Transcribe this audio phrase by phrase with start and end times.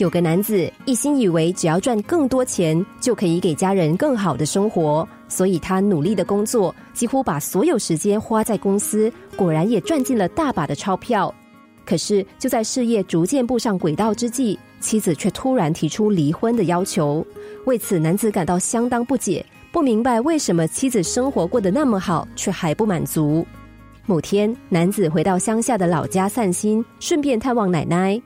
[0.00, 11.32] 有个男子一心以为只要赚更多钱就可以给家人更好的生活，所以他努力的工作，几乎把所有时间花在公司，果然也赚进了大把的钞票。
[11.84, 17.24] 可是就在事业逐渐步上轨道之际，妻子却突然提出离婚的要求。
[17.66, 23.46] 为此，男子感到相当不解，不明白为什么妻子生活过得那么好，却还不满足。
[24.06, 28.18] 某天，男子回到乡下的老家散心，顺便探望奶奶。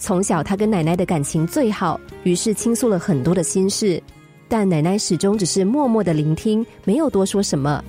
[0.00, 4.02] 从小，他跟奶奶的感情最好，于是倾诉了很多的心事，
[4.48, 7.84] 但奶奶始终只是默默的聆听，没有多说什么。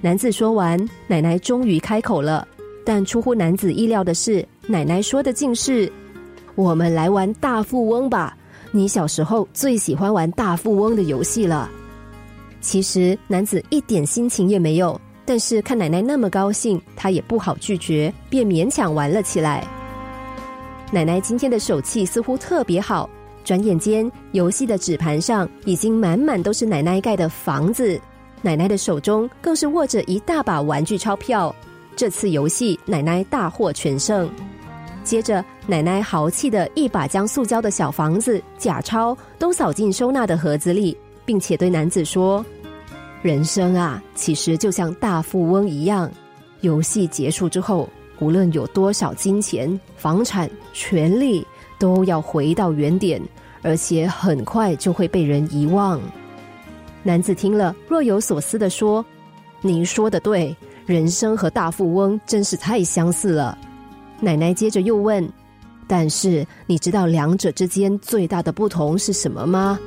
[0.00, 2.46] 男子说完，奶奶终于开口了，
[2.84, 5.90] 但出乎男子意料的是，奶奶说的竟是
[6.56, 8.36] ：“我们来玩大富翁吧，
[8.72, 11.70] 你小时候最喜欢玩大富翁的游戏了。”
[12.60, 19.64] 其实，男子一点心情也没有，但是看奶奶那么高兴，他也不好拒绝，便勉强玩了起来。
[20.92, 23.08] 奶奶今天的手气似乎特别好，
[23.42, 28.00] 转眼间游戏的纸盘上已经满满都是奶奶盖的房子，
[28.42, 31.54] 奶奶的手中更是握着一大把玩具钞票。
[31.96, 34.30] 这次游戏奶奶大获全胜。
[35.02, 42.44] 接着，奶奶豪气的一把将塑胶的小房子、假钞都扫进收纳的盒子里，并且对男子说
[43.20, 46.10] ：“人生啊，其实就像大富翁一样，
[46.60, 47.88] 游戏结束之后。”
[48.20, 51.46] 无论有多少金钱、房产、权利，
[51.78, 53.20] 都要回到原点，
[53.62, 56.00] 而且很快就会被人遗忘。
[57.02, 59.04] 男子听了，若有所思的说
[59.60, 60.56] ：“您说的对，
[60.86, 63.58] 人生和大富翁真是太相似了。”
[64.20, 65.28] 奶奶接着又问
[65.86, 69.78] ：“但是你知道两者之间最大的不同是什么吗？”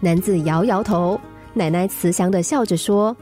[0.00, 1.20] 男子摇摇头。
[1.56, 3.16] 奶奶慈祥的笑着说：“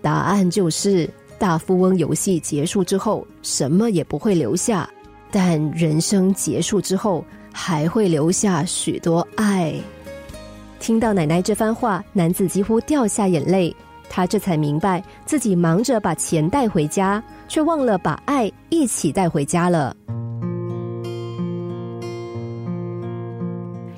[0.00, 4.88] 答案就是。”大富翁游戏结束之后，什么也不会留下；
[5.30, 9.74] 但人生结束之后，还会留下许多爱。
[10.78, 13.74] 听到奶奶这番话，男子几乎掉下眼泪。
[14.08, 19.96] 他这才明白，自己忙着把钱带回家，却忘了把爱一起带回家了。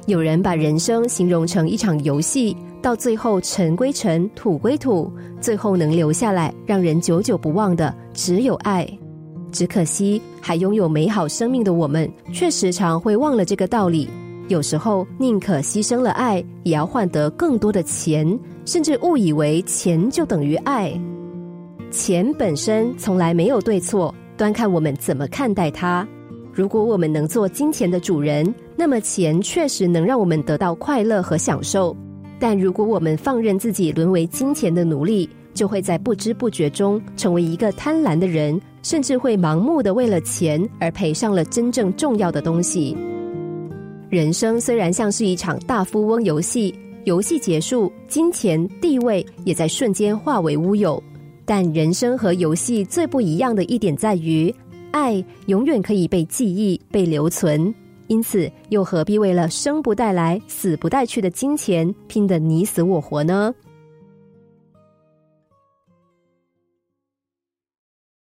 [0.06, 2.56] 有人把人生形容成一场游戏。
[2.81, 8.89] 到最后，尘归尘，土归土，最后能留下来让人久久不忘的，只有爱。
[9.50, 14.09] 只可惜，还拥有美好生命的我们，却时常会忘了这个道理。
[14.49, 20.93] 有时候，宁可牺牲了爱，也要换得更多的钱，甚至误以为钱就等于爱。
[21.91, 26.06] 钱本身从来没有对错，端看我们怎么看待它。
[26.53, 31.97] 如果我们能做金钱的主人，那么钱确实能让我们得到快乐和享受。
[32.38, 42.97] 但如果我们放任自己沦为金钱的奴隶，就会在不知不觉中成为一个贪婪的人，甚至会盲目的为了钱而赔上了真正重要的东西。
[44.09, 46.72] 人生虽然像是一场大富翁游戏，
[47.04, 51.03] 游戏结束，金钱地位也在瞬间化为乌有。
[51.44, 54.54] 但人生和游戏最不一样的一点在于，
[54.93, 57.75] 爱永远可以被记忆、被留存。
[58.09, 63.55] 因此，又何必为了生不带来、死不带去的金钱拼得你死我活呢？